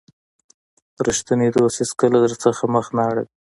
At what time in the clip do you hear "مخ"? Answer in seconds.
2.73-2.85